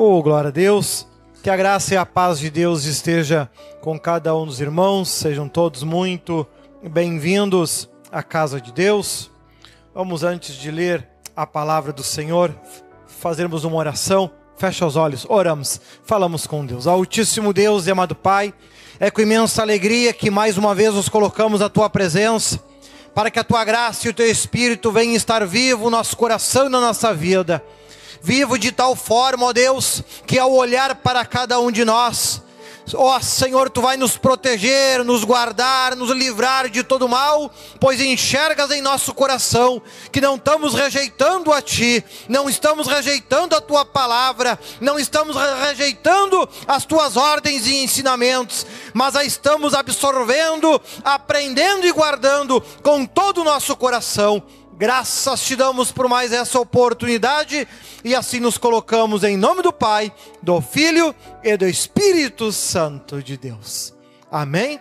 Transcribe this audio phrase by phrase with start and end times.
[0.00, 1.08] Oh, glória a Deus.
[1.42, 3.50] Que a graça e a paz de Deus esteja
[3.80, 5.08] com cada um dos irmãos.
[5.08, 6.46] Sejam todos muito
[6.80, 9.28] bem-vindos à casa de Deus.
[9.92, 12.54] Vamos antes de ler a palavra do Senhor,
[13.08, 14.30] fazermos uma oração.
[14.56, 16.86] Fecha os olhos, oramos, falamos com Deus.
[16.86, 18.54] Altíssimo Deus e amado Pai,
[19.00, 22.62] é com imensa alegria que mais uma vez nos colocamos à tua presença,
[23.12, 26.66] para que a tua graça e o teu espírito venham estar vivo no nosso coração
[26.66, 27.60] e na nossa vida
[28.22, 32.42] Vivo de tal forma, ó Deus, que ao olhar para cada um de nós,
[32.94, 37.50] ó Senhor, tu vai nos proteger, nos guardar, nos livrar de todo mal,
[37.80, 43.60] pois enxergas em nosso coração que não estamos rejeitando a ti, não estamos rejeitando a
[43.60, 51.86] tua palavra, não estamos rejeitando as tuas ordens e ensinamentos, mas a estamos absorvendo, aprendendo
[51.86, 54.42] e guardando com todo o nosso coração
[54.78, 57.66] Graças te damos por mais essa oportunidade
[58.04, 63.36] e assim nos colocamos em nome do Pai, do Filho e do Espírito Santo de
[63.36, 63.92] Deus.
[64.30, 64.80] Amém?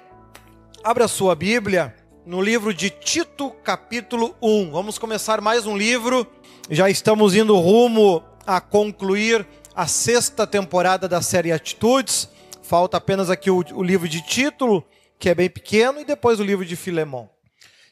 [0.84, 1.95] Abra sua Bíblia
[2.28, 4.70] no livro de Tito, capítulo 1.
[4.70, 6.28] Vamos começar mais um livro.
[6.70, 12.30] Já estamos indo rumo a concluir a sexta temporada da série Atitudes.
[12.61, 14.86] Falta apenas aqui o, o livro de título,
[15.17, 17.36] que é bem pequeno, e depois o livro de Filemão.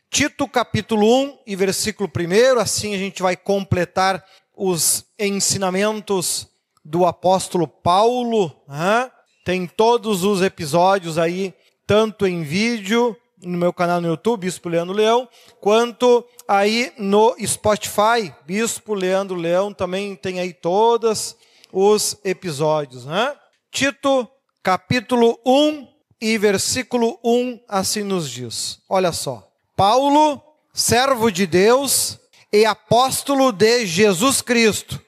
[0.09, 4.23] Tito capítulo 1 e versículo 1, assim a gente vai completar
[4.55, 6.47] os ensinamentos
[6.83, 8.55] do apóstolo Paulo.
[8.67, 9.11] Né?
[9.43, 11.53] Tem todos os episódios aí,
[11.85, 15.27] tanto em vídeo no meu canal no YouTube, Bispo Leandro Leão,
[15.61, 21.35] quanto aí no Spotify, Bispo Leandro Leão, também tem aí todos
[21.71, 23.05] os episódios.
[23.05, 23.35] Né?
[23.71, 24.27] Tito
[24.63, 25.87] capítulo 1
[26.21, 28.79] e versículo 1 assim nos diz.
[28.89, 29.54] Olha só.
[29.75, 30.41] Paulo,
[30.73, 32.17] servo de Deus
[32.51, 35.01] e apóstolo de Jesus Cristo,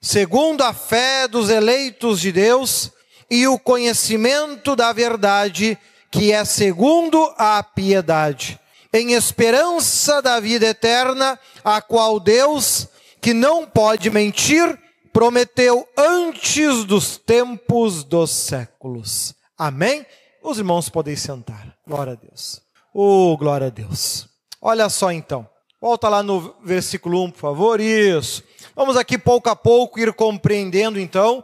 [0.00, 2.92] segundo a fé dos eleitos de Deus
[3.30, 5.78] e o conhecimento da verdade,
[6.10, 8.60] que é segundo a piedade,
[8.92, 12.88] em esperança da vida eterna, a qual Deus,
[13.22, 14.78] que não pode mentir,
[15.10, 19.34] prometeu antes dos tempos dos séculos.
[19.56, 20.04] Amém?
[20.42, 21.74] Os irmãos podem sentar.
[21.86, 22.60] Glória a Deus.
[22.94, 24.28] Oh, glória a Deus.
[24.60, 25.48] Olha só então.
[25.80, 27.80] Volta lá no versículo 1, por favor.
[27.80, 28.44] Isso.
[28.76, 31.42] Vamos aqui pouco a pouco ir compreendendo então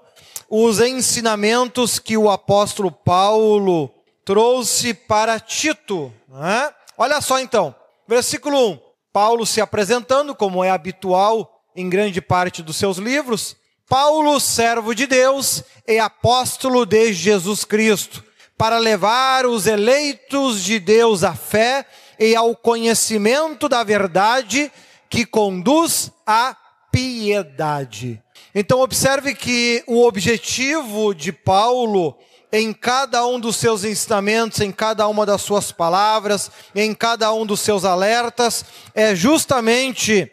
[0.51, 3.91] os ensinamentos que o apóstolo Paulo
[4.27, 6.13] trouxe para Tito.
[6.29, 6.71] Né?
[6.99, 7.75] Olha só então.
[8.07, 8.79] Versículo 1.
[9.11, 13.57] Paulo se apresentando, como é habitual em grande parte dos seus livros.
[13.89, 18.28] Paulo, servo de Deus e apóstolo de Jesus Cristo
[18.59, 21.87] para levar os eleitos de Deus à fé
[22.19, 24.73] e ao conhecimento da verdade
[25.09, 26.57] que conduz à
[26.91, 28.21] piedade.
[28.53, 32.19] Então, observe que o objetivo de Paulo
[32.51, 37.47] em cada um dos seus ensinamentos, em cada uma das suas palavras, em cada um
[37.47, 38.65] dos seus alertas,
[38.95, 40.31] é justamente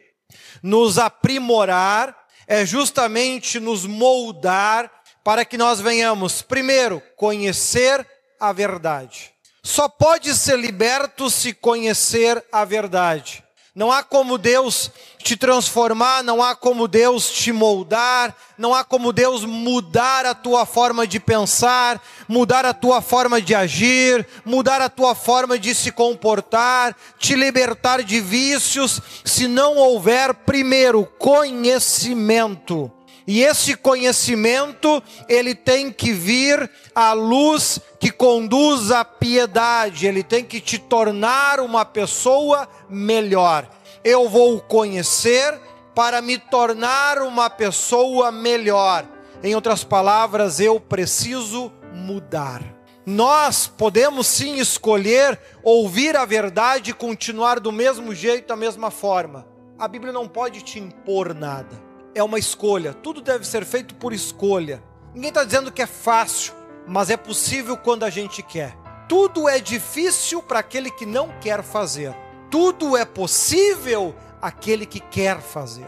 [0.64, 2.16] nos aprimorar,
[2.48, 4.90] é justamente nos moldar
[5.24, 8.08] para que nós venhamos, primeiro, conhecer
[8.40, 9.32] a verdade.
[9.64, 13.44] Só pode ser liberto se conhecer a verdade.
[13.76, 19.12] Não há como Deus te transformar, não há como Deus te moldar, não há como
[19.12, 24.88] Deus mudar a tua forma de pensar, mudar a tua forma de agir, mudar a
[24.88, 32.90] tua forma de se comportar, te libertar de vícios, se não houver primeiro conhecimento.
[33.28, 40.44] E esse conhecimento, ele tem que vir à luz que conduz à piedade, ele tem
[40.44, 43.68] que te tornar uma pessoa melhor.
[44.04, 45.60] Eu vou conhecer
[45.96, 49.06] para me tornar uma pessoa melhor.
[49.42, 52.62] Em outras palavras, eu preciso mudar.
[53.08, 59.48] Nós podemos sim escolher ouvir a verdade e continuar do mesmo jeito, da mesma forma.
[59.80, 61.85] A Bíblia não pode te impor nada
[62.16, 64.82] é uma escolha, tudo deve ser feito por escolha.
[65.14, 66.54] Ninguém está dizendo que é fácil,
[66.88, 68.74] mas é possível quando a gente quer.
[69.08, 72.16] Tudo é difícil para aquele que não quer fazer.
[72.50, 75.88] Tudo é possível aquele que quer fazer.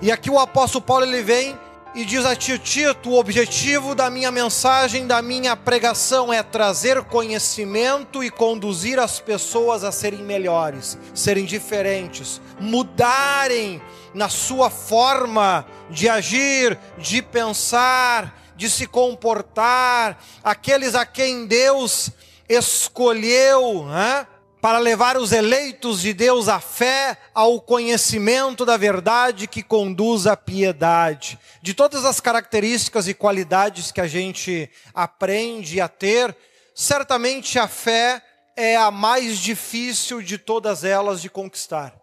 [0.00, 1.58] E aqui o apóstolo Paulo ele vem
[1.94, 7.04] e diz a Tito, Tito, o objetivo da minha mensagem, da minha pregação é trazer
[7.04, 13.80] conhecimento e conduzir as pessoas a serem melhores, serem diferentes, mudarem
[14.12, 22.10] na sua forma de agir, de pensar, de se comportar, aqueles a quem Deus
[22.48, 24.26] escolheu né,
[24.64, 30.38] para levar os eleitos de Deus à fé, ao conhecimento da verdade que conduz à
[30.38, 31.38] piedade.
[31.60, 36.34] De todas as características e qualidades que a gente aprende a ter,
[36.74, 38.22] certamente a fé
[38.56, 41.94] é a mais difícil de todas elas de conquistar.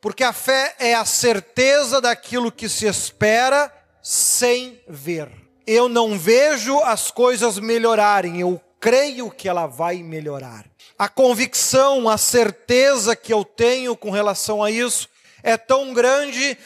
[0.00, 3.70] Porque a fé é a certeza daquilo que se espera
[4.02, 5.30] sem ver.
[5.66, 10.64] Eu não vejo as coisas melhorarem, eu creio que ela vai melhorar.
[10.98, 15.08] A convicção, a certeza que eu tenho com relação a isso
[15.42, 16.56] é tão grande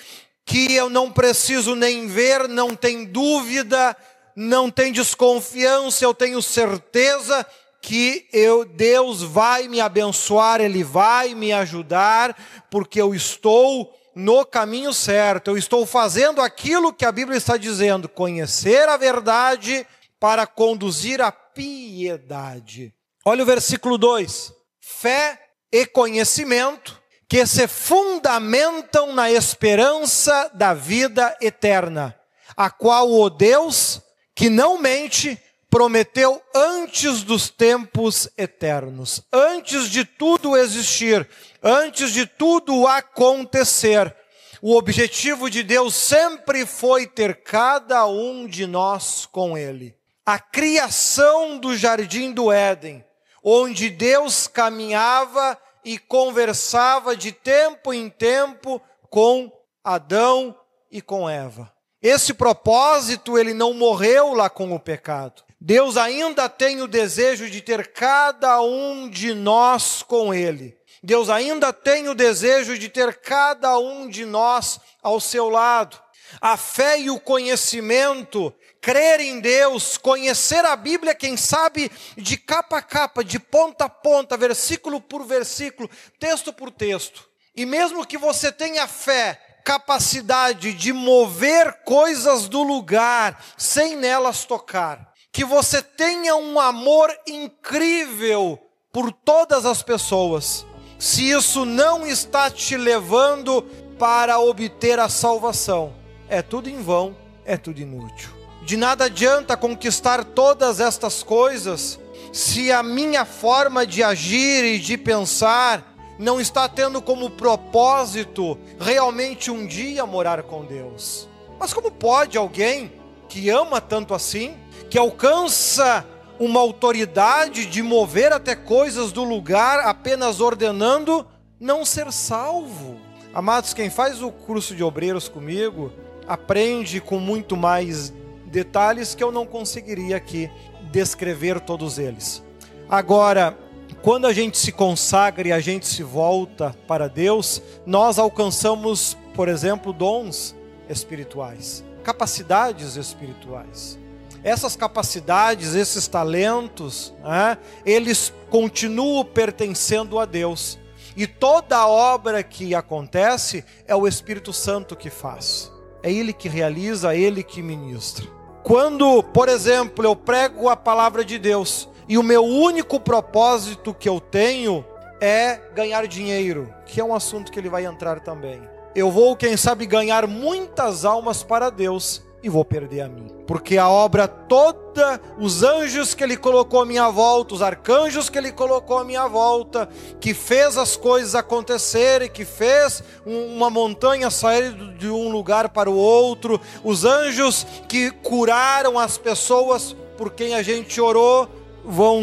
[0.44, 3.96] que eu não preciso nem ver, não tem dúvida,
[4.36, 7.44] não tem desconfiança, eu tenho certeza
[7.80, 12.36] que eu, Deus vai me abençoar, Ele vai me ajudar,
[12.70, 18.08] porque eu estou no caminho certo, eu estou fazendo aquilo que a Bíblia está dizendo,
[18.08, 19.86] conhecer a verdade
[20.18, 22.92] para conduzir a piedade.
[23.24, 25.38] Olha o versículo 2: fé
[25.70, 32.18] e conhecimento que se fundamentam na esperança da vida eterna,
[32.56, 34.00] a qual o Deus
[34.34, 41.28] que não mente prometeu antes dos tempos eternos, antes de tudo existir,
[41.62, 44.14] antes de tudo acontecer.
[44.62, 49.94] O objetivo de Deus sempre foi ter cada um de nós com Ele.
[50.26, 53.04] A criação do jardim do Éden,
[53.42, 59.50] onde Deus caminhava e conversava de tempo em tempo com
[59.82, 60.56] Adão
[60.90, 61.72] e com Eva.
[62.02, 65.42] Esse propósito ele não morreu lá com o pecado.
[65.60, 70.74] Deus ainda tem o desejo de ter cada um de nós com Ele.
[71.02, 75.98] Deus ainda tem o desejo de ter cada um de nós ao seu lado.
[76.40, 82.78] A fé e o conhecimento, crer em Deus, conhecer a Bíblia, quem sabe, de capa
[82.78, 85.88] a capa, de ponta a ponta, versículo por versículo,
[86.18, 87.28] texto por texto.
[87.54, 95.12] E mesmo que você tenha fé, capacidade de mover coisas do lugar sem nelas tocar,
[95.30, 98.58] que você tenha um amor incrível
[98.92, 100.66] por todas as pessoas.
[100.98, 103.62] Se isso não está te levando
[103.98, 105.94] para obter a salvação,
[106.28, 108.39] é tudo em vão, é tudo inútil.
[108.70, 111.98] De nada adianta conquistar todas estas coisas
[112.32, 119.50] se a minha forma de agir e de pensar não está tendo como propósito realmente
[119.50, 121.28] um dia morar com Deus.
[121.58, 122.92] Mas como pode alguém
[123.28, 124.56] que ama tanto assim
[124.88, 126.06] que alcança
[126.38, 131.26] uma autoridade de mover até coisas do lugar apenas ordenando
[131.58, 133.00] não ser salvo.
[133.34, 135.92] Amados, quem faz o curso de obreiros comigo
[136.28, 138.12] aprende com muito mais
[138.50, 140.50] detalhes que eu não conseguiria aqui
[140.90, 142.42] descrever todos eles.
[142.88, 143.56] Agora,
[144.02, 149.48] quando a gente se consagra e a gente se volta para Deus, nós alcançamos, por
[149.48, 150.54] exemplo, dons
[150.88, 154.00] espirituais, capacidades espirituais
[154.42, 160.78] essas capacidades, esses talentos, né, eles continuam pertencendo a Deus.
[161.16, 165.70] E toda obra que acontece é o Espírito Santo que faz.
[166.02, 168.26] É Ele que realiza, é Ele que ministra.
[168.62, 174.08] Quando, por exemplo, eu prego a palavra de Deus e o meu único propósito que
[174.08, 174.84] eu tenho
[175.20, 178.60] é ganhar dinheiro, que é um assunto que ele vai entrar também.
[178.94, 183.26] Eu vou, quem sabe, ganhar muitas almas para Deus e vou perder a mim.
[183.46, 188.38] Porque a obra toda, os anjos que ele colocou à minha volta, os arcanjos que
[188.38, 189.88] ele colocou à minha volta,
[190.20, 195.96] que fez as coisas acontecerem, que fez uma montanha sair de um lugar para o
[195.96, 201.48] outro, os anjos que curaram as pessoas por quem a gente orou,
[201.84, 202.22] vão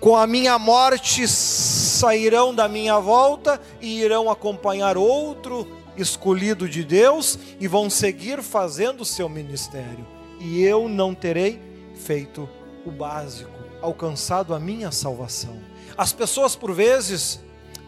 [0.00, 7.38] com a minha morte sairão da minha volta e irão acompanhar outro escolhido de Deus
[7.60, 10.06] e vão seguir fazendo o seu ministério.
[10.40, 11.60] E eu não terei
[11.94, 12.48] feito
[12.84, 15.60] o básico, alcançado a minha salvação.
[15.96, 17.40] As pessoas, por vezes,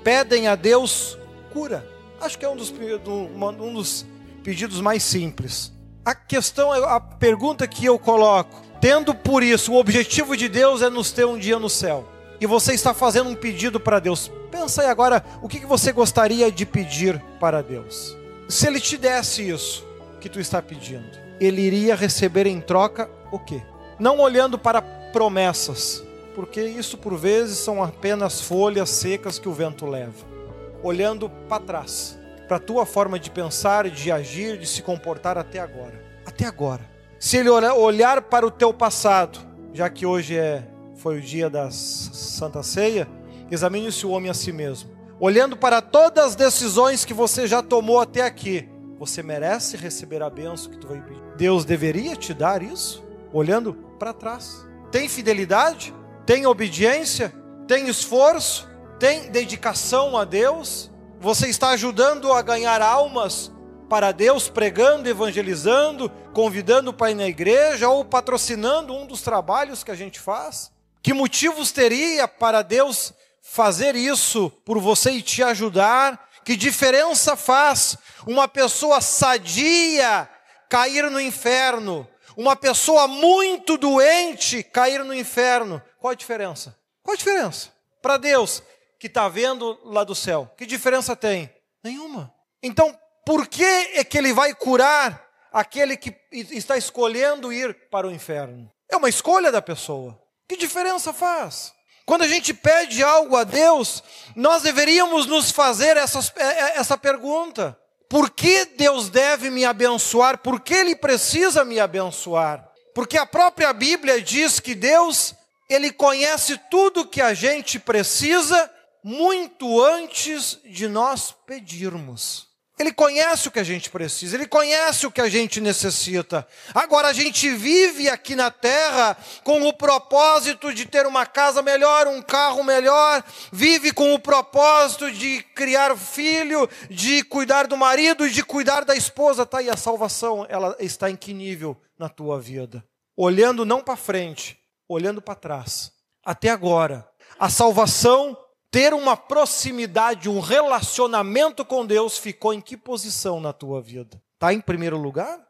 [0.02, 1.18] pedem a Deus
[1.52, 1.86] cura.
[2.20, 4.06] Acho que é um dos, um dos
[4.42, 5.72] pedidos mais simples.
[6.04, 10.88] A questão, a pergunta que eu coloco, tendo por isso o objetivo de Deus é
[10.88, 14.82] nos ter um dia no céu e você está fazendo um pedido para Deus, pensa
[14.82, 18.16] aí agora o que você gostaria de pedir para Deus.
[18.48, 19.86] Se Ele te desse isso
[20.20, 23.62] que tu está pedindo, Ele iria receber em troca o quê?
[23.98, 29.86] Não olhando para promessas, porque isso por vezes são apenas folhas secas que o vento
[29.86, 30.36] leva.
[30.82, 35.58] Olhando para trás, para a tua forma de pensar, de agir, de se comportar até
[35.58, 36.04] agora.
[36.26, 36.82] Até agora.
[37.18, 39.38] Se ele olhar para o teu passado,
[39.72, 40.62] já que hoje é
[40.96, 43.08] foi o dia da Santa Ceia,
[43.50, 44.90] examine-se o homem a si mesmo.
[45.20, 50.30] Olhando para todas as decisões que você já tomou até aqui, você merece receber a
[50.30, 51.22] benção que tu vai pedir.
[51.36, 53.04] Deus deveria te dar isso?
[53.32, 54.66] Olhando para trás.
[54.90, 55.94] Tem fidelidade?
[56.24, 57.32] Tem obediência?
[57.66, 58.68] Tem esforço?
[58.98, 60.90] Tem dedicação a Deus?
[61.20, 63.52] Você está ajudando a ganhar almas
[63.88, 69.90] para Deus, pregando, evangelizando, convidando para ir na igreja ou patrocinando um dos trabalhos que
[69.90, 70.75] a gente faz?
[71.06, 76.28] Que motivos teria para Deus fazer isso por você e te ajudar?
[76.44, 77.96] Que diferença faz
[78.26, 80.28] uma pessoa sadia
[80.68, 85.80] cair no inferno, uma pessoa muito doente cair no inferno?
[86.00, 86.76] Qual a diferença?
[87.04, 87.72] Qual a diferença?
[88.02, 88.60] Para Deus
[88.98, 91.48] que está vendo lá do céu, que diferença tem?
[91.84, 92.34] Nenhuma.
[92.60, 98.10] Então, por que é que ele vai curar aquele que está escolhendo ir para o
[98.10, 98.68] inferno?
[98.90, 100.25] É uma escolha da pessoa.
[100.48, 101.74] Que diferença faz?
[102.04, 104.02] Quando a gente pede algo a Deus,
[104.36, 106.04] nós deveríamos nos fazer é,
[106.36, 107.76] é, essa pergunta:
[108.08, 110.38] por que Deus deve me abençoar?
[110.38, 112.64] Por que Ele precisa me abençoar?
[112.94, 115.34] Porque a própria Bíblia diz que Deus,
[115.68, 118.70] Ele conhece tudo que a gente precisa
[119.02, 122.45] muito antes de nós pedirmos.
[122.78, 126.46] Ele conhece o que a gente precisa, ele conhece o que a gente necessita.
[126.74, 132.06] Agora a gente vive aqui na terra com o propósito de ter uma casa melhor,
[132.06, 138.42] um carro melhor, vive com o propósito de criar filho, de cuidar do marido, de
[138.42, 139.46] cuidar da esposa.
[139.46, 142.84] Tá aí a salvação, ela está em que nível na tua vida?
[143.16, 145.92] Olhando não para frente, olhando para trás.
[146.22, 148.36] Até agora, a salvação
[148.76, 154.20] ter uma proximidade, um relacionamento com Deus ficou em que posição na tua vida?
[154.34, 155.40] Está em primeiro lugar?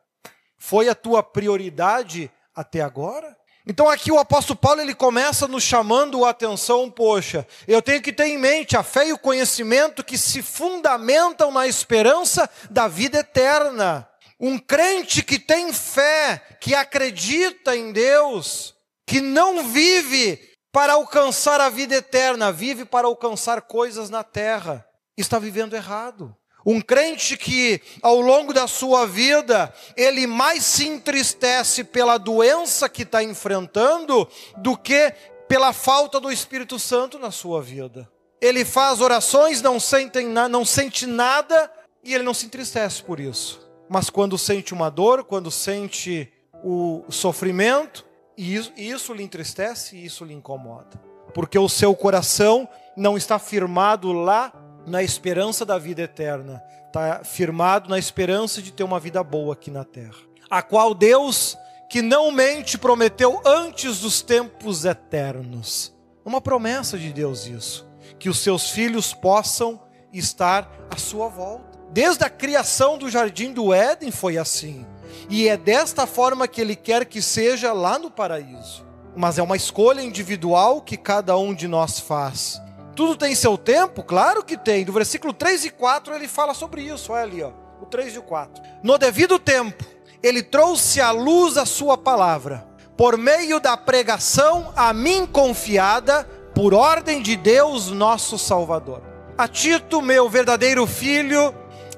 [0.56, 3.36] Foi a tua prioridade até agora?
[3.66, 8.12] Então aqui o apóstolo Paulo ele começa nos chamando a atenção, poxa, eu tenho que
[8.12, 13.18] ter em mente a fé e o conhecimento que se fundamentam na esperança da vida
[13.18, 14.08] eterna.
[14.38, 18.72] Um crente que tem fé, que acredita em Deus,
[19.04, 24.86] que não vive para alcançar a vida eterna, vive para alcançar coisas na terra.
[25.16, 26.36] Está vivendo errado.
[26.66, 33.04] Um crente que, ao longo da sua vida, ele mais se entristece pela doença que
[33.04, 34.28] está enfrentando
[34.58, 35.14] do que
[35.48, 38.06] pela falta do Espírito Santo na sua vida.
[38.38, 41.72] Ele faz orações, não sente, não sente nada
[42.04, 43.66] e ele não se entristece por isso.
[43.88, 46.30] Mas quando sente uma dor, quando sente
[46.62, 48.05] o sofrimento,
[48.36, 51.00] e isso, isso lhe entristece e isso lhe incomoda.
[51.32, 54.52] Porque o seu coração não está firmado lá
[54.86, 56.62] na esperança da vida eterna.
[56.86, 60.16] Está firmado na esperança de ter uma vida boa aqui na terra.
[60.48, 61.56] A qual Deus,
[61.90, 65.94] que não mente, prometeu antes dos tempos eternos.
[66.24, 67.86] Uma promessa de Deus isso.
[68.18, 69.80] Que os seus filhos possam
[70.12, 71.78] estar à sua volta.
[71.90, 74.86] Desde a criação do jardim do Éden foi assim.
[75.28, 78.84] E é desta forma que ele quer que seja lá no paraíso.
[79.16, 82.60] Mas é uma escolha individual que cada um de nós faz.
[82.94, 84.02] Tudo tem seu tempo?
[84.02, 84.84] Claro que tem.
[84.84, 87.12] Do versículo 3 e 4 ele fala sobre isso.
[87.12, 88.62] Olha ali, ó, o 3 e o 4.
[88.82, 89.84] No devido tempo,
[90.22, 96.72] ele trouxe à luz a sua palavra, por meio da pregação a mim confiada, por
[96.72, 99.02] ordem de Deus, nosso Salvador.
[99.36, 101.54] A Tito, meu verdadeiro filho,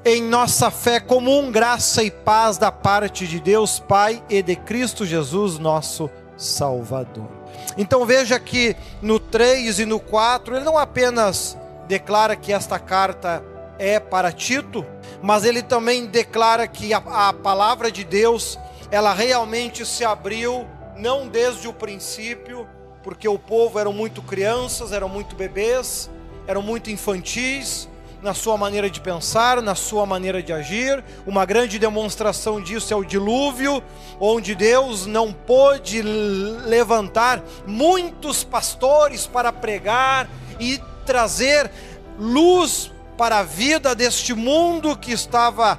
[0.08, 5.04] em nossa fé comum, graça e paz da parte de Deus Pai e de Cristo
[5.04, 7.28] Jesus, nosso Salvador.
[7.76, 13.44] Então veja que no 3 e no 4, ele não apenas declara que esta carta
[13.78, 14.84] é para Tito,
[15.20, 18.58] mas ele também declara que a, a palavra de Deus,
[18.90, 22.66] ela realmente se abriu não desde o princípio,
[23.02, 26.10] porque o povo eram muito crianças, eram muito bebês,
[26.46, 27.86] eram muito infantis,
[28.22, 31.02] na sua maneira de pensar, na sua maneira de agir.
[31.26, 33.82] Uma grande demonstração disso é o dilúvio,
[34.20, 41.70] onde Deus não pôde levantar muitos pastores para pregar e trazer
[42.18, 45.78] luz para a vida deste mundo que estava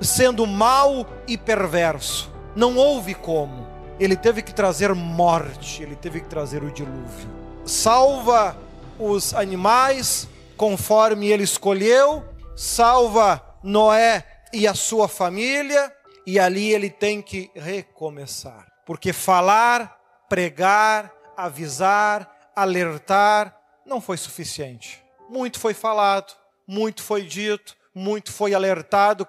[0.00, 2.30] sendo mau e perverso.
[2.54, 3.66] Não houve como.
[3.98, 7.28] Ele teve que trazer morte, ele teve que trazer o dilúvio.
[7.64, 8.56] Salva
[8.98, 12.24] os animais, conforme ele escolheu,
[12.56, 15.92] salva Noé e a sua família,
[16.26, 18.66] e ali ele tem que recomeçar.
[18.86, 23.56] Porque falar, pregar, avisar, alertar
[23.86, 25.02] não foi suficiente.
[25.28, 26.34] Muito foi falado,
[26.66, 29.26] muito foi dito, muito foi alertado.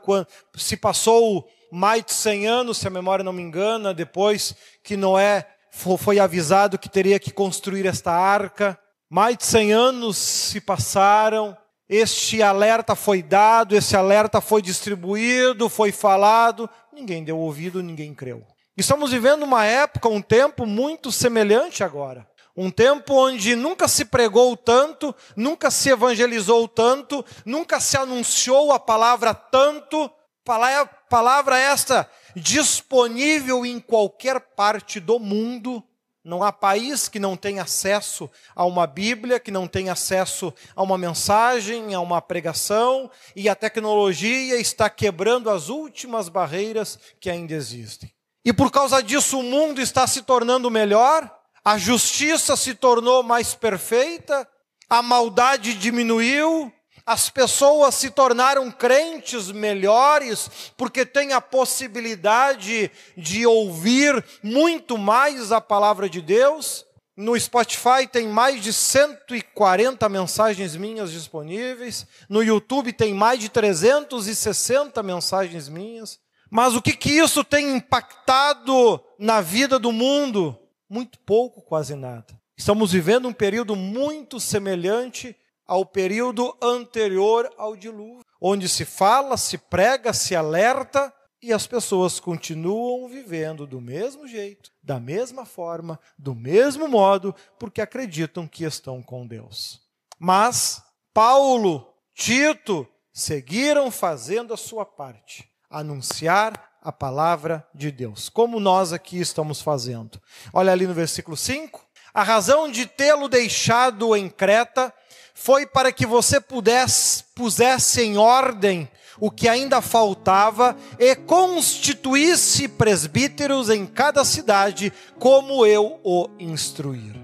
[0.56, 5.48] Se passou mais de 100 anos, se a memória não me engana, depois que Noé
[5.72, 8.78] foi avisado que teria que construir esta arca,
[9.14, 11.56] Mais de 100 anos se passaram,
[11.88, 18.44] este alerta foi dado, esse alerta foi distribuído, foi falado, ninguém deu ouvido, ninguém creu.
[18.76, 22.28] Estamos vivendo uma época, um tempo muito semelhante agora.
[22.58, 28.80] Um tempo onde nunca se pregou tanto, nunca se evangelizou tanto, nunca se anunciou a
[28.80, 30.10] palavra tanto.
[30.44, 35.84] Palavra esta disponível em qualquer parte do mundo.
[36.24, 40.82] Não há país que não tenha acesso a uma Bíblia, que não tenha acesso a
[40.82, 47.54] uma mensagem, a uma pregação, e a tecnologia está quebrando as últimas barreiras que ainda
[47.54, 48.14] existem.
[48.46, 51.30] E por causa disso o mundo está se tornando melhor,
[51.64, 54.48] a justiça se tornou mais perfeita,
[54.90, 56.72] a maldade diminuiu,
[57.06, 65.60] as pessoas se tornaram crentes melhores porque têm a possibilidade de ouvir muito mais a
[65.60, 66.86] palavra de Deus.
[67.16, 72.08] No Spotify tem mais de 140 mensagens minhas disponíveis.
[72.30, 76.20] No YouTube tem mais de 360 mensagens minhas.
[76.50, 80.58] Mas o que, que isso tem impactado na vida do mundo?
[80.90, 82.28] Muito pouco, quase nada.
[82.56, 85.36] Estamos vivendo um período muito semelhante
[85.68, 92.20] ao período anterior ao dilúvio, onde se fala, se prega, se alerta e as pessoas
[92.22, 99.04] continuam vivendo do mesmo jeito, da mesma forma, do mesmo modo, porque acreditam que estão
[99.04, 99.82] com Deus.
[100.18, 100.82] Mas
[101.14, 109.20] Paulo, Tito, seguiram fazendo a sua parte, anunciar a palavra de Deus, como nós aqui
[109.20, 110.22] estamos fazendo.
[110.54, 111.86] Olha ali no versículo 5.
[112.14, 114.94] A razão de tê-lo deixado em Creta
[115.34, 123.70] foi para que você pudesse, pusesse em ordem o que ainda faltava e constituísse presbíteros
[123.70, 127.23] em cada cidade, como eu o instruir.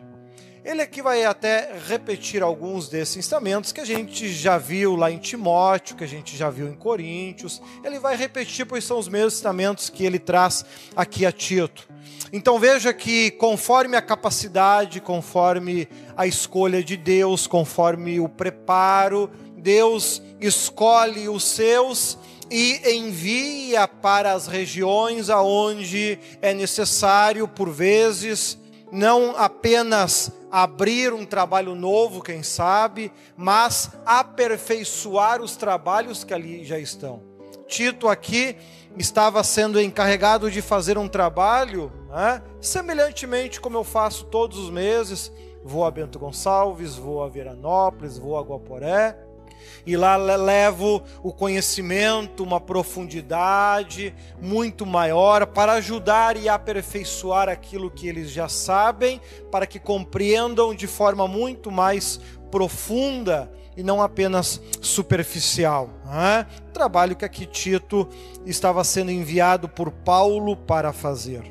[0.69, 5.17] Ele aqui vai até repetir alguns desses ensinamentos que a gente já viu lá em
[5.17, 7.59] Timóteo, que a gente já viu em Coríntios.
[7.83, 10.63] Ele vai repetir, pois são os mesmos ensinamentos que ele traz
[10.95, 11.89] aqui a Tito.
[12.31, 19.27] Então veja que conforme a capacidade, conforme a escolha de Deus, conforme o preparo,
[19.57, 22.15] Deus escolhe os seus
[22.47, 28.55] e envia para as regiões aonde é necessário, por vezes,
[28.91, 36.79] não apenas abrir um trabalho novo, quem sabe, mas aperfeiçoar os trabalhos que ali já
[36.79, 37.21] estão.
[37.67, 38.57] Tito aqui
[38.97, 42.41] estava sendo encarregado de fazer um trabalho, né?
[42.59, 45.31] semelhantemente como eu faço todos os meses.
[45.63, 49.17] Vou a Bento Gonçalves, vou a Veranópolis, vou a Guaporé,
[49.85, 58.07] e lá levo o conhecimento, uma profundidade muito maior para ajudar e aperfeiçoar aquilo que
[58.07, 62.19] eles já sabem, para que compreendam de forma muito mais
[62.51, 65.89] profunda e não apenas superficial.
[66.05, 66.45] Né?
[66.73, 68.07] Trabalho que aqui Tito
[68.45, 71.43] estava sendo enviado por Paulo para fazer.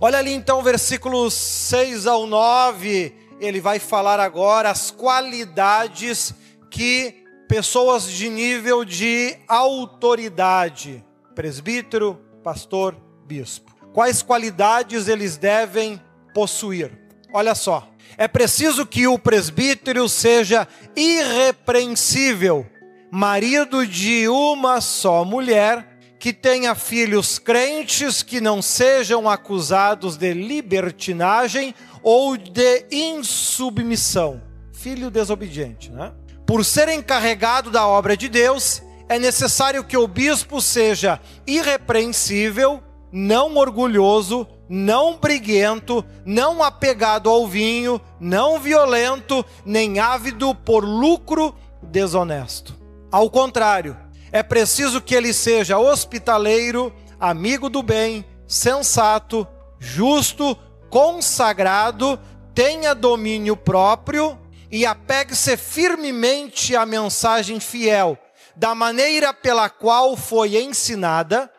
[0.00, 6.32] Olha ali então, versículos 6 ao 9, ele vai falar agora as qualidades
[6.70, 11.02] que pessoas de nível de autoridade,
[11.34, 12.94] presbítero, pastor,
[13.26, 13.74] bispo.
[13.94, 16.00] Quais qualidades eles devem
[16.34, 16.92] possuir?
[17.32, 17.88] Olha só.
[18.16, 22.66] É preciso que o presbítero seja irrepreensível,
[23.10, 31.74] marido de uma só mulher, que tenha filhos crentes que não sejam acusados de libertinagem
[32.02, 34.42] ou de insubmissão.
[34.72, 36.12] Filho desobediente, né?
[36.48, 42.82] Por ser encarregado da obra de Deus, é necessário que o bispo seja irrepreensível,
[43.12, 52.74] não orgulhoso, não briguento, não apegado ao vinho, não violento, nem ávido por lucro desonesto.
[53.12, 53.94] Ao contrário,
[54.32, 59.46] é preciso que ele seja hospitaleiro, amigo do bem, sensato,
[59.78, 60.56] justo,
[60.88, 62.18] consagrado,
[62.54, 64.38] tenha domínio próprio
[64.70, 68.18] e apegue-se firmemente à mensagem fiel,
[68.54, 71.50] da maneira pela qual foi ensinada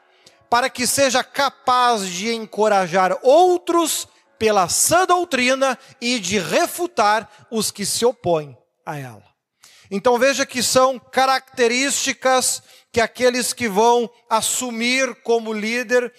[0.49, 7.85] para que seja capaz de encorajar outros pela sã doutrina e de refutar os que
[7.85, 9.23] se opõem a ela.
[9.91, 16.11] Então veja que são características que aqueles que vão assumir como líder,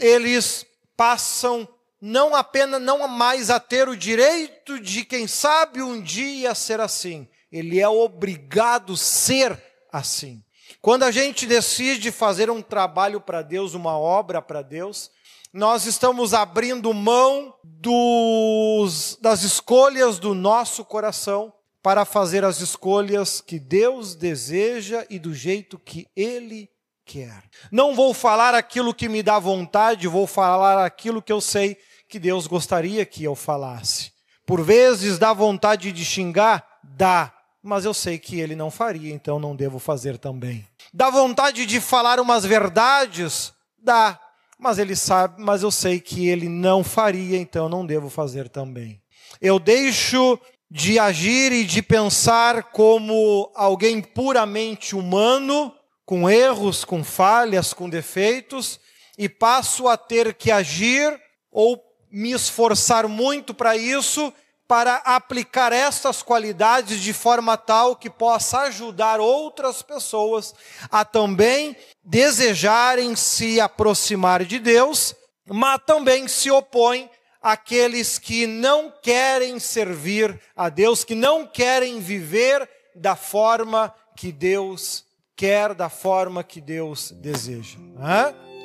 [0.00, 0.66] eles
[0.96, 1.68] passam
[2.00, 7.28] não apenas não mais a ter o direito de quem sabe um dia ser assim,
[7.52, 10.42] ele é obrigado a ser assim.
[10.80, 15.10] Quando a gente decide fazer um trabalho para Deus, uma obra para Deus,
[15.52, 23.58] nós estamos abrindo mão dos, das escolhas do nosso coração para fazer as escolhas que
[23.58, 26.70] Deus deseja e do jeito que Ele
[27.04, 27.42] quer.
[27.72, 31.76] Não vou falar aquilo que me dá vontade, vou falar aquilo que eu sei
[32.10, 34.10] que Deus gostaria que eu falasse.
[34.44, 36.66] Por vezes dá vontade de xingar?
[36.82, 40.66] Dá, mas eu sei que Ele não faria, então não devo fazer também.
[40.92, 43.52] Dá vontade de falar umas verdades?
[43.78, 44.18] Dá,
[44.58, 49.00] mas Ele sabe, mas eu sei que Ele não faria, então não devo fazer também.
[49.40, 50.36] Eu deixo
[50.68, 55.72] de agir e de pensar como alguém puramente humano,
[56.04, 58.80] com erros, com falhas, com defeitos,
[59.16, 61.16] e passo a ter que agir
[61.52, 64.32] ou me esforçar muito para isso,
[64.66, 70.54] para aplicar estas qualidades de forma tal que possa ajudar outras pessoas
[70.90, 75.14] a também desejarem se aproximar de Deus,
[75.48, 77.10] mas também se opõem
[77.42, 85.04] aqueles que não querem servir a Deus, que não querem viver da forma que Deus
[85.34, 87.78] quer, da forma que Deus deseja.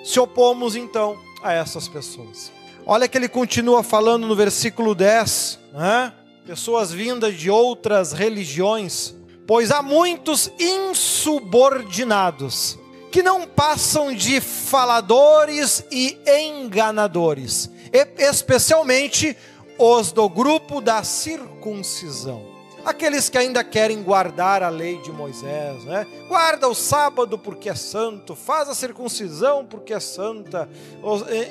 [0.03, 2.51] Se opomos então a essas pessoas.
[2.85, 5.59] Olha que ele continua falando no versículo 10,
[6.45, 9.15] pessoas vindas de outras religiões,
[9.47, 12.77] pois há muitos insubordinados
[13.11, 17.73] que não passam de faladores e enganadores
[18.17, 19.37] especialmente
[19.77, 22.54] os do grupo da circuncisão.
[22.85, 26.05] Aqueles que ainda querem guardar a lei de Moisés, né?
[26.27, 30.69] Guarda o sábado porque é santo, faz a circuncisão porque é santa,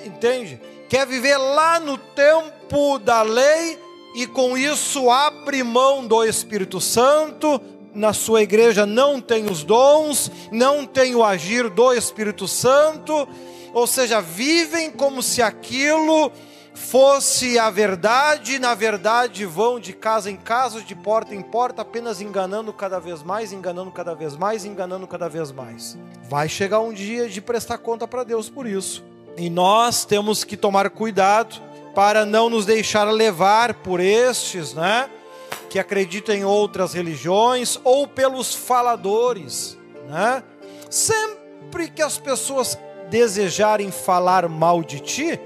[0.06, 0.60] entende?
[0.88, 3.76] Quer viver lá no tempo da lei
[4.14, 7.60] e com isso abre mão do Espírito Santo,
[7.92, 13.26] na sua igreja não tem os dons, não tem o agir do Espírito Santo,
[13.72, 16.30] ou seja, vivem como se aquilo
[16.74, 22.20] fosse a verdade, na verdade vão de casa em casa, de porta em porta, apenas
[22.20, 25.96] enganando cada vez mais, enganando cada vez mais, enganando cada vez mais.
[26.28, 29.04] Vai chegar um dia de prestar conta para Deus por isso.
[29.36, 31.60] E nós temos que tomar cuidado
[31.94, 35.08] para não nos deixar levar por estes, né?
[35.70, 40.42] Que acreditam em outras religiões ou pelos faladores, né?
[40.90, 45.40] Sempre que as pessoas desejarem falar mal de ti,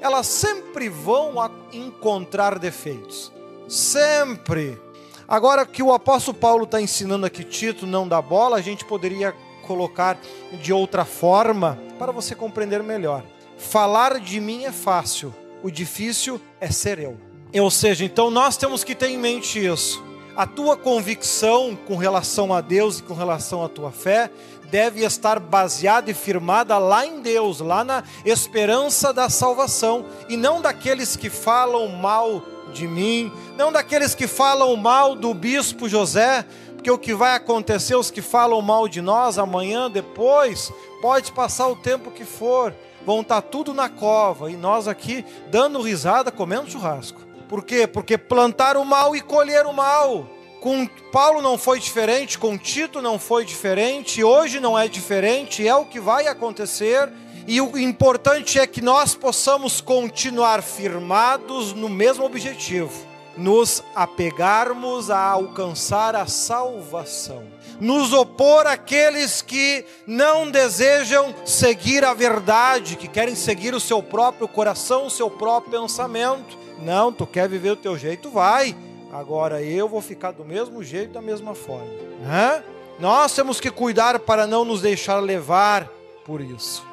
[0.00, 1.34] elas sempre vão
[1.72, 3.32] encontrar defeitos.
[3.68, 4.80] Sempre.
[5.28, 9.34] Agora que o apóstolo Paulo está ensinando aqui Tito não dá bola, a gente poderia
[9.66, 10.18] colocar
[10.60, 13.22] de outra forma para você compreender melhor.
[13.56, 15.32] Falar de mim é fácil,
[15.62, 17.16] o difícil é ser eu.
[17.54, 20.02] Ou seja, então nós temos que ter em mente isso.
[20.36, 24.30] A tua convicção com relação a Deus e com relação à tua fé
[24.70, 30.60] deve estar baseada e firmada lá em Deus, lá na esperança da salvação, e não
[30.60, 36.90] daqueles que falam mal de mim, não daqueles que falam mal do bispo José, porque
[36.90, 41.76] o que vai acontecer, os que falam mal de nós amanhã, depois, pode passar o
[41.76, 47.20] tempo que for, vão estar tudo na cova, e nós aqui dando risada, comendo churrasco.
[47.48, 47.86] Por quê?
[47.86, 50.26] Porque plantar o mal e colher o mal.
[50.60, 55.74] Com Paulo não foi diferente, com Tito não foi diferente, hoje não é diferente, é
[55.74, 57.10] o que vai acontecer.
[57.46, 62.92] E o importante é que nós possamos continuar firmados no mesmo objetivo,
[63.38, 67.42] nos apegarmos a alcançar a salvação,
[67.80, 74.46] nos opor àqueles que não desejam seguir a verdade, que querem seguir o seu próprio
[74.46, 76.58] coração, o seu próprio pensamento.
[76.82, 78.76] Não, tu quer viver o teu jeito, vai
[79.12, 81.92] Agora eu vou ficar do mesmo jeito, da mesma forma.
[82.20, 82.62] Né?
[82.98, 85.88] Nós temos que cuidar para não nos deixar levar
[86.24, 86.84] por isso.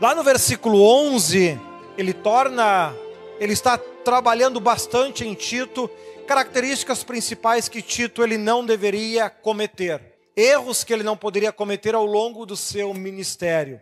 [0.00, 1.58] Lá no versículo 11,
[1.96, 2.94] ele torna,
[3.40, 5.90] ele está trabalhando bastante em Tito,
[6.28, 12.06] características principais que Tito ele não deveria cometer, erros que ele não poderia cometer ao
[12.06, 13.80] longo do seu ministério.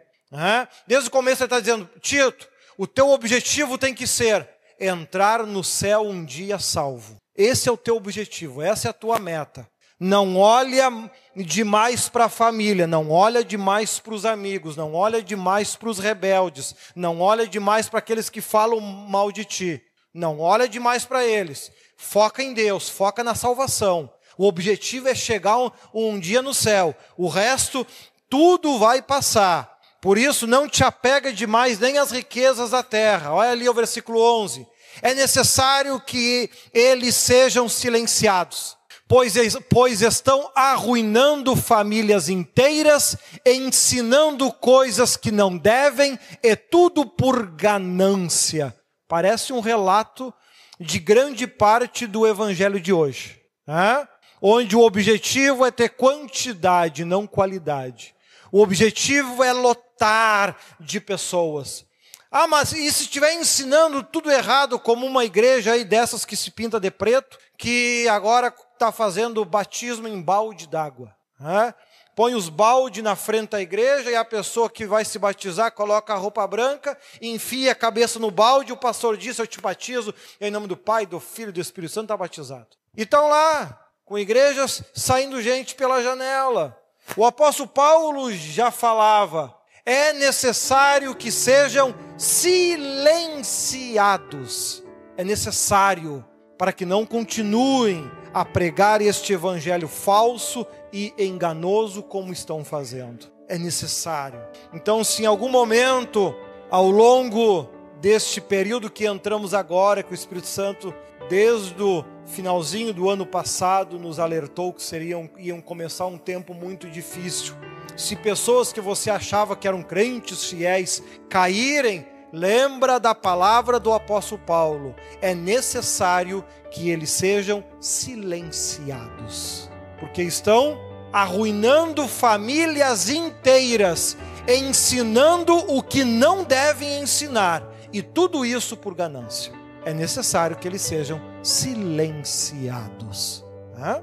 [0.86, 4.48] Desde o começo ele está dizendo, Tito, o teu objetivo tem que ser
[4.80, 7.16] entrar no céu um dia salvo.
[7.36, 9.68] Esse é o teu objetivo, essa é a tua meta.
[9.98, 10.90] Não olha
[11.34, 15.98] demais para a família, não olha demais para os amigos, não olha demais para os
[15.98, 21.24] rebeldes, não olha demais para aqueles que falam mal de ti, não olha demais para
[21.24, 21.70] eles.
[21.96, 24.10] Foca em Deus, foca na salvação.
[24.36, 26.94] O objetivo é chegar um, um dia no céu.
[27.16, 27.86] O resto,
[28.28, 29.78] tudo vai passar.
[30.02, 33.32] Por isso, não te apega demais nem às riquezas da terra.
[33.32, 34.66] Olha ali o versículo 11
[35.02, 38.76] é necessário que eles sejam silenciados,
[39.08, 39.34] pois,
[39.70, 48.74] pois estão arruinando famílias inteiras, ensinando coisas que não devem, e tudo por ganância.
[49.08, 50.32] Parece um relato
[50.78, 54.06] de grande parte do evangelho de hoje, né?
[54.40, 58.14] onde o objetivo é ter quantidade, não qualidade.
[58.52, 61.84] O objetivo é lotar de pessoas.
[62.30, 66.50] Ah, mas e se estiver ensinando tudo errado, como uma igreja aí dessas que se
[66.50, 71.14] pinta de preto, que agora está fazendo batismo em balde d'água?
[71.38, 71.74] Né?
[72.16, 76.14] Põe os balde na frente da igreja e a pessoa que vai se batizar coloca
[76.14, 80.50] a roupa branca, enfia a cabeça no balde, o pastor diz: Eu te batizo em
[80.50, 82.68] nome do Pai, do Filho e do Espírito Santo, está batizado.
[82.96, 86.80] E estão lá, com igrejas saindo gente pela janela.
[87.18, 89.54] O apóstolo Paulo já falava:
[89.86, 94.82] é necessário que sejam silenciados.
[95.16, 96.24] É necessário
[96.58, 103.28] para que não continuem a pregar este evangelho falso e enganoso como estão fazendo.
[103.48, 104.40] É necessário.
[104.74, 106.34] Então, se em algum momento,
[106.68, 107.70] ao longo
[108.00, 110.92] deste período que entramos agora, que o Espírito Santo,
[111.28, 116.90] desde o finalzinho do ano passado, nos alertou que seriam, iam começar um tempo muito
[116.90, 117.54] difícil.
[117.96, 124.40] Se pessoas que você achava que eram crentes fiéis caírem, lembra da palavra do apóstolo
[124.44, 130.78] Paulo: é necessário que eles sejam silenciados, porque estão
[131.12, 139.52] arruinando famílias inteiras, ensinando o que não devem ensinar, e tudo isso por ganância.
[139.86, 143.42] É necessário que eles sejam silenciados.
[143.78, 144.02] Né?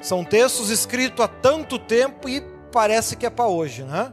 [0.00, 2.40] São textos escritos há tanto tempo e
[2.72, 4.12] parece que é para hoje, né?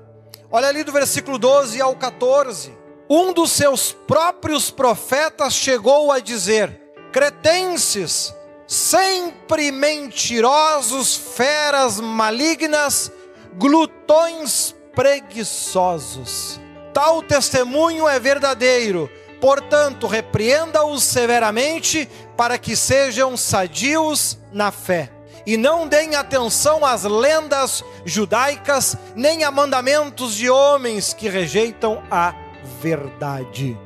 [0.51, 2.71] Olha ali do versículo 12 ao 14.
[3.09, 8.33] Um dos seus próprios profetas chegou a dizer: Cretenses,
[8.67, 13.11] sempre mentirosos, feras malignas,
[13.57, 16.59] glutões preguiçosos.
[16.93, 19.09] Tal testemunho é verdadeiro,
[19.41, 25.14] portanto, repreenda-os severamente para que sejam sadios na fé.
[25.45, 32.33] E não deem atenção às lendas judaicas, nem a mandamentos de homens que rejeitam a
[32.81, 33.77] verdade.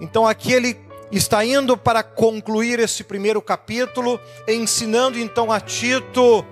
[0.00, 0.76] Então aqui ele
[1.10, 6.44] está indo para concluir esse primeiro capítulo, ensinando então a Tito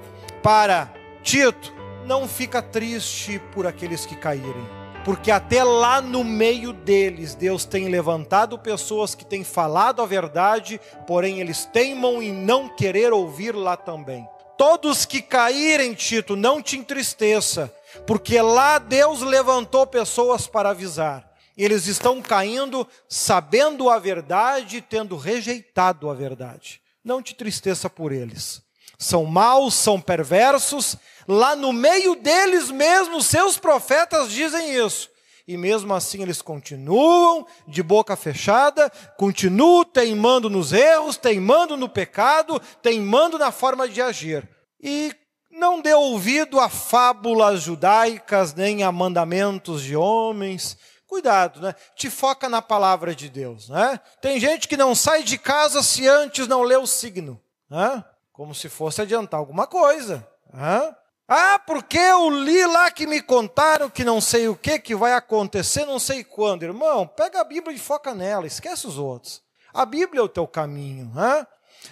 [0.43, 1.73] para Tito,
[2.07, 4.69] não fica triste por aqueles que caírem,
[5.05, 10.81] porque até lá no meio deles Deus tem levantado pessoas que têm falado a verdade,
[11.07, 14.29] porém eles teimam em não querer ouvir lá também.
[14.57, 17.75] Todos que caírem, Tito, não te entristeça,
[18.07, 21.29] porque lá Deus levantou pessoas para avisar.
[21.57, 26.81] Eles estão caindo sabendo a verdade, tendo rejeitado a verdade.
[27.05, 28.63] Não te tristeça por eles.
[28.99, 30.97] São maus, são perversos.
[31.29, 35.11] Lá no meio deles mesmos, seus profetas dizem isso.
[35.47, 42.61] E mesmo assim eles continuam de boca fechada, continuam teimando nos erros, teimando no pecado,
[42.81, 44.49] teimando na forma de agir.
[44.81, 45.15] E
[45.51, 50.77] não dê ouvido a fábulas judaicas, nem a mandamentos de homens,
[51.15, 51.77] Cuidado, né?
[51.95, 54.01] Te foca na palavra de Deus, né?
[54.21, 58.05] Tem gente que não sai de casa se antes não lê o signo, né?
[58.33, 60.93] Como se fosse adiantar alguma coisa, né?
[61.27, 65.15] Ah, porque eu li lá que me contaram que não sei o que que vai
[65.15, 66.65] acontecer, não sei quando.
[66.65, 69.43] Irmão, pega a Bíblia e foca nela, esquece os outros.
[69.73, 71.47] A Bíblia é o teu caminho, né?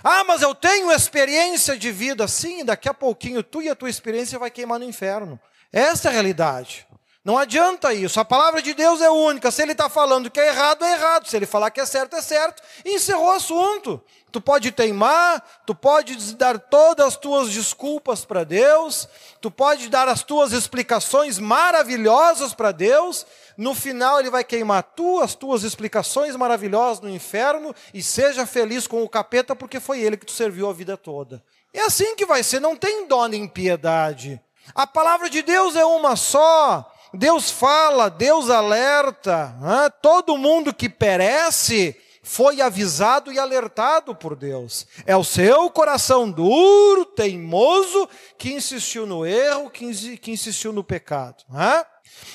[0.04, 2.28] Ah, mas eu tenho experiência de vida.
[2.28, 5.40] Sim, daqui a pouquinho tu e a tua experiência vai queimar no inferno.
[5.72, 6.86] Essa é a realidade.
[7.24, 8.18] Não adianta isso.
[8.18, 9.50] A palavra de Deus é única.
[9.52, 11.28] Se ele está falando que é errado, é errado.
[11.28, 12.60] Se ele falar que é certo, é certo.
[12.84, 14.02] E encerrou o assunto.
[14.32, 19.06] Tu pode teimar, tu pode dar todas as tuas desculpas para Deus,
[19.42, 23.26] tu pode dar as tuas explicações maravilhosas para Deus.
[23.58, 28.86] No final, ele vai queimar tu, as tuas explicações maravilhosas no inferno e seja feliz
[28.86, 31.44] com o capeta, porque foi ele que tu serviu a vida toda.
[31.72, 32.58] É assim que vai ser.
[32.58, 34.40] Não tem dó nem piedade.
[34.74, 36.90] A palavra de Deus é uma só.
[37.14, 39.90] Deus fala, Deus alerta, né?
[40.00, 44.86] todo mundo que perece foi avisado e alertado por Deus.
[45.04, 49.84] É o seu coração duro, teimoso, que insistiu no erro, que,
[50.30, 51.44] insistiu no pecado.
[51.50, 51.84] Né?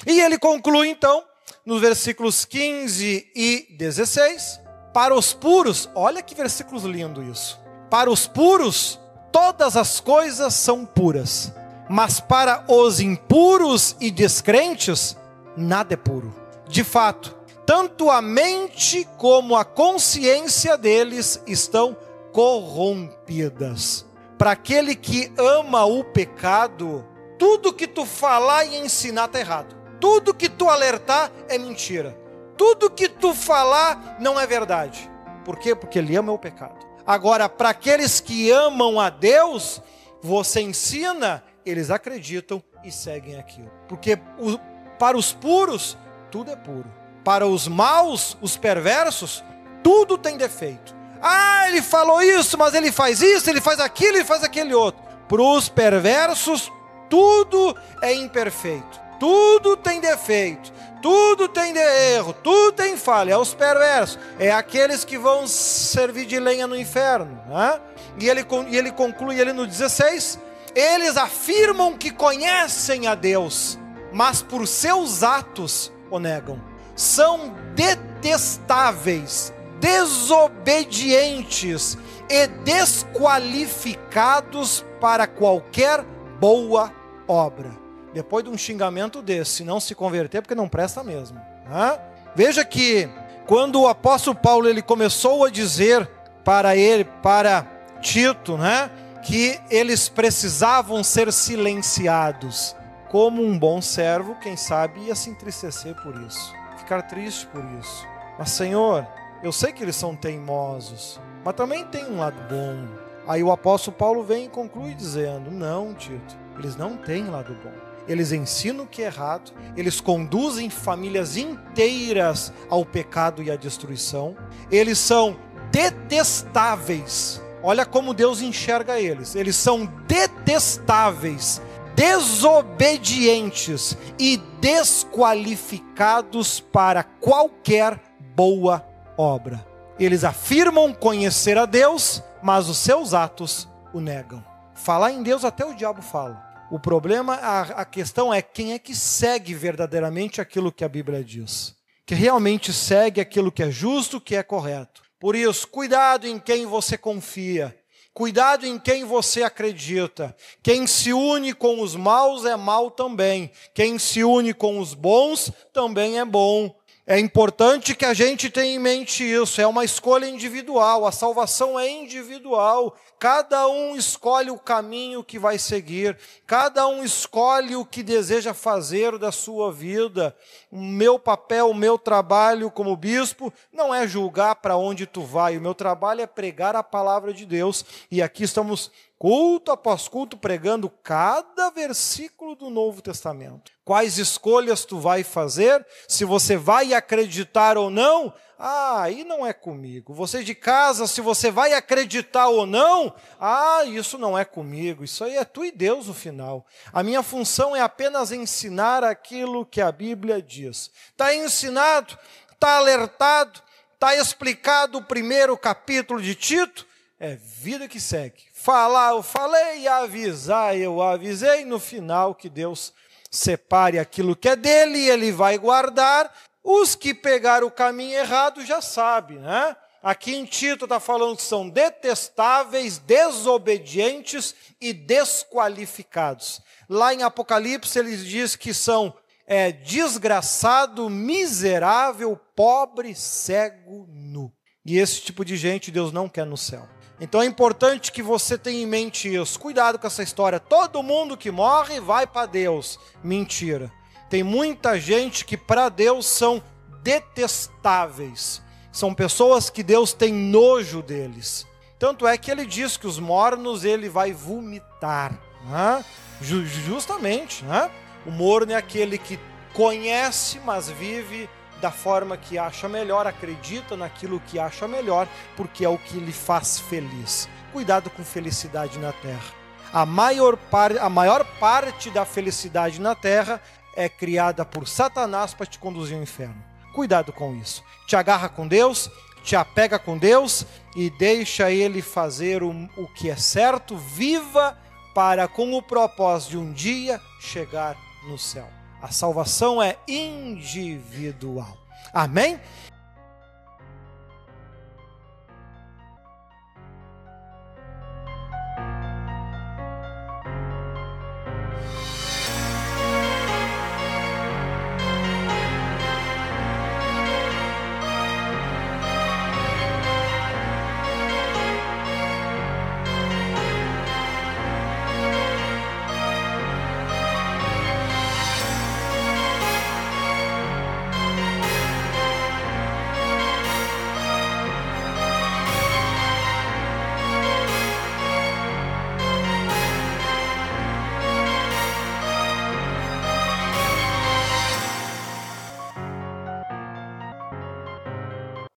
[0.05, 1.23] E ele conclui então,
[1.65, 4.59] nos versículos 15 e 16,
[4.93, 7.59] para os puros, olha que versículos lindo isso.
[7.89, 8.99] Para os puros,
[9.31, 11.51] todas as coisas são puras
[11.89, 15.17] mas para os impuros e descrentes,
[15.55, 16.33] nada é puro.
[16.67, 21.95] De fato, tanto a mente como a consciência deles estão
[22.31, 24.05] corrompidas.
[24.37, 27.03] para aquele que ama o pecado,
[27.39, 29.75] tudo que tu falar e ensinar tá errado.
[29.99, 32.15] Tudo que tu alertar é mentira.
[32.55, 35.09] Tudo que tu falar não é verdade.
[35.43, 35.73] Por quê?
[35.73, 36.85] Porque ele ama o pecado.
[37.05, 39.81] Agora, para aqueles que amam a Deus,
[40.21, 43.71] você ensina, eles acreditam e seguem aquilo.
[43.87, 44.57] Porque o,
[44.97, 45.97] para os puros,
[46.31, 46.91] tudo é puro.
[47.23, 49.43] Para os maus, os perversos,
[49.83, 50.95] tudo tem defeito.
[51.21, 55.03] Ah, ele falou isso, mas ele faz isso, ele faz aquilo, ele faz aquele outro.
[55.27, 56.71] Para os perversos,
[57.09, 63.33] tudo é imperfeito, tudo tem defeito, tudo tem de erro, tudo tem falha.
[63.33, 67.41] É os perversos, é aqueles que vão servir de lenha no inferno.
[67.47, 67.79] Né?
[68.19, 70.39] E, ele, e ele conclui ele no 16:
[70.77, 73.79] eles afirmam que conhecem a Deus,
[74.13, 76.61] mas por seus atos o negam.
[76.95, 81.97] São detestáveis, desobedientes
[82.29, 86.03] e desqualificados para qualquer
[86.39, 86.93] boa
[87.27, 87.71] obra.
[88.13, 91.41] Depois de um xingamento desse, não se converter, porque não presta mesmo.
[91.67, 91.99] Né?
[92.35, 93.09] Veja que
[93.47, 96.07] quando o apóstolo Paulo ele começou a dizer
[96.43, 97.65] para ele, para
[97.99, 98.91] Tito, né,
[99.23, 102.75] que eles precisavam ser silenciados.
[103.09, 108.05] Como um bom servo, quem sabe ia se entristecer por isso, ficar triste por isso.
[108.37, 109.07] Mas Senhor,
[109.41, 112.85] eu sei que eles são teimosos, mas também tem um lado bom.
[113.27, 117.87] Aí o apóstolo Paulo vem e conclui dizendo: Não, Tito, eles não têm lado bom.
[118.07, 124.35] Eles ensinam o que é errado, eles conduzem famílias inteiras ao pecado e à destruição,
[124.71, 125.37] eles são
[125.71, 127.41] detestáveis.
[127.67, 129.35] Olha como Deus enxerga eles.
[129.35, 131.61] Eles são detestáveis,
[131.93, 137.99] desobedientes e desqualificados para qualquer
[138.33, 139.67] boa obra.
[139.99, 144.41] Eles afirmam conhecer a Deus, mas os seus atos o negam.
[144.73, 146.41] Falar em Deus até o diabo fala.
[146.71, 151.21] O problema, a, a questão é quem é que segue verdadeiramente aquilo que a Bíblia
[151.21, 151.75] diz.
[152.05, 155.06] Que realmente segue aquilo que é justo, que é correto.
[155.19, 157.75] Por isso, cuidado em quem você confia.
[158.13, 160.35] Cuidado em quem você acredita.
[160.63, 163.51] Quem se une com os maus é mal também.
[163.75, 166.75] Quem se une com os bons também é bom.
[167.09, 171.79] É importante que a gente tenha em mente isso, é uma escolha individual, a salvação
[171.79, 172.97] é individual.
[173.17, 179.17] Cada um escolhe o caminho que vai seguir, cada um escolhe o que deseja fazer
[179.17, 180.35] da sua vida.
[180.69, 185.57] O meu papel, o meu trabalho como bispo não é julgar para onde tu vai,
[185.57, 187.85] o meu trabalho é pregar a palavra de Deus.
[188.11, 193.71] E aqui estamos culto após culto, pregando cada versículo do Novo Testamento.
[193.83, 195.85] Quais escolhas tu vai fazer?
[196.07, 198.33] Se você vai acreditar ou não?
[198.59, 200.13] Ah, aí não é comigo.
[200.13, 203.13] Você de casa, se você vai acreditar ou não?
[203.39, 205.03] Ah, isso não é comigo.
[205.03, 206.65] Isso aí é tu e Deus no final.
[206.91, 210.91] A minha função é apenas ensinar aquilo que a Bíblia diz.
[211.11, 212.17] Está ensinado?
[212.51, 213.61] Está alertado?
[213.93, 216.86] Está explicado o primeiro capítulo de Tito?
[217.19, 222.93] É vida que segue falar, eu falei, avisar, eu avisei, no final que Deus
[223.31, 226.31] separe aquilo que é dele ele vai guardar.
[226.63, 229.75] Os que pegaram o caminho errado já sabem, né?
[230.03, 236.61] Aqui em Tito está falando que são detestáveis, desobedientes e desqualificados.
[236.87, 239.13] Lá em Apocalipse ele diz que são
[239.47, 244.53] é, desgraçado, miserável, pobre, cego, nu.
[244.85, 246.87] E esse tipo de gente Deus não quer no céu.
[247.19, 249.59] Então é importante que você tenha em mente isso.
[249.59, 250.59] Cuidado com essa história.
[250.59, 252.99] Todo mundo que morre vai para Deus.
[253.23, 253.91] Mentira.
[254.29, 256.61] Tem muita gente que para Deus são
[257.01, 258.61] detestáveis.
[258.91, 261.65] São pessoas que Deus tem nojo deles.
[261.97, 265.39] Tanto é que ele diz que os mornos ele vai vomitar.
[265.65, 266.05] Né?
[266.41, 267.65] Justamente.
[267.65, 267.89] Né?
[268.25, 269.39] O morno é aquele que
[269.73, 271.49] conhece, mas vive
[271.81, 276.31] da forma que acha melhor, acredita naquilo que acha melhor, porque é o que lhe
[276.31, 277.47] faz feliz.
[277.71, 279.57] Cuidado com felicidade na terra.
[279.93, 283.61] A maior, par, a maior parte da felicidade na terra
[283.95, 286.63] é criada por Satanás para te conduzir ao inferno.
[286.93, 287.83] Cuidado com isso.
[288.07, 289.09] Te agarra com Deus,
[289.43, 293.95] te apega com Deus e deixa Ele fazer o, o que é certo.
[293.95, 294.77] Viva
[295.13, 297.95] para, com o propósito de um dia chegar
[298.27, 298.76] no céu.
[299.07, 301.77] A salvação é individual.
[302.11, 302.59] Amém?